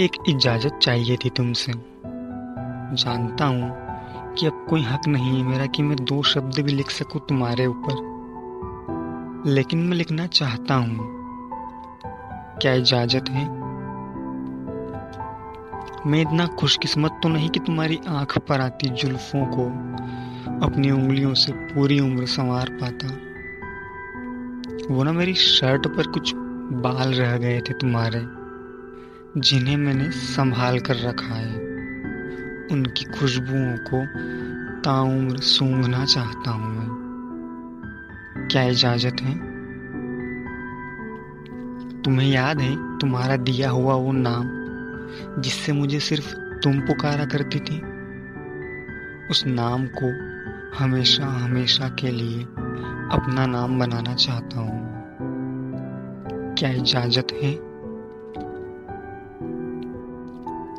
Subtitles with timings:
[0.00, 1.72] एक इजाज़त चाहिए थी तुमसे।
[2.94, 3.76] जानता हूँ
[4.34, 7.66] कि अब कोई हक नहीं है मेरा कि मैं दो शब्द भी लिख सकूँ तुम्हारे
[7.66, 8.12] ऊपर।
[9.46, 10.98] लेकिन मैं लिखना चाहता हूँ।
[12.62, 13.48] क्या इजाज़त है?
[16.06, 19.64] मैं इतना खुशकिस्मत तो नहीं कि तुम्हारी आँख पर आती जुल्फों को
[20.66, 23.08] अपनी उंगलियों से पूरी उम्र संवार पाता।
[24.94, 26.32] वो ना मेरी शर्ट पर कुछ
[26.72, 28.41] बाल रह गए थे तुम्हारे।
[29.38, 31.56] जिन्हें मैंने संभाल कर रखा है।
[32.72, 34.06] उनकी खुशबुओं को
[34.80, 36.88] ताउम्र सूंघना चाहता हूँ मैं।
[38.52, 39.34] क्या इजाज़त है?
[42.02, 44.42] तुम्हें याद है, तुम्हारा दिया हुआ वो नाम,
[45.42, 47.82] जिससे मुझे सिर्फ़ तुम पुकारा करती थी?
[49.30, 50.32] उस नाम को
[50.78, 52.42] हमेशा हमेशा के लिए
[53.12, 54.92] अपना नाम बनाना चाहता हूँ।
[56.54, 57.71] क्या इजाज़त है?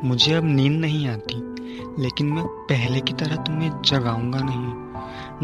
[0.04, 1.34] मुझे अब नींद नहीं आती,
[2.02, 4.72] लेकिन मैं पहले की तरह तुम्हें जगाऊँगा नहीं,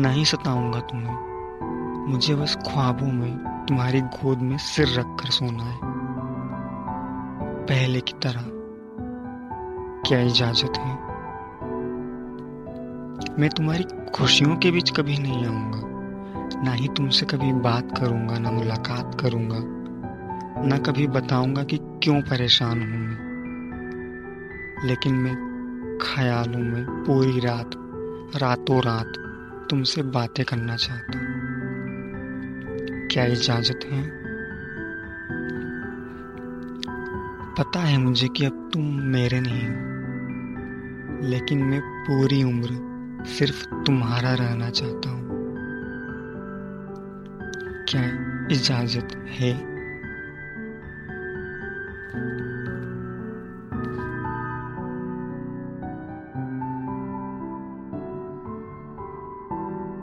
[0.03, 5.79] ना ही सताऊँगा तुम्हें। मुझे बस ख्वाबों में, तुम्हारी गोद में सिर रखकर सोना है।
[7.67, 8.45] पहले की तरह
[10.09, 10.93] क्या इजाज़त है?
[13.39, 15.81] मैं तुम्हारी खुशियों के बीच कभी नहीं आऊँगा,
[16.63, 19.59] ना ही तुमसे कभी बात करूँगा, ना मुलाकात करूँगा,
[20.67, 23.30] ना कभी बताऊँगा कि क्यों परेशान हूँ मैं।
[24.85, 25.51] लेकिन मैं
[26.03, 27.71] ख्यालों में पूरी रात
[28.37, 29.13] रातों रात
[29.71, 31.27] तुमसे बातें करना चाहता हूँ।
[33.09, 34.11] क्या इजाज़त है?
[37.59, 39.75] पता है मुझे कि अब तुम मेरे नहीं हो,
[41.29, 42.91] लेकिन मैं पूरी उम्र
[43.25, 45.31] सिर्फ़ तुम्हारा रहना चाहता हूँ।
[47.89, 48.03] क्या
[48.53, 49.70] इजाज़त है?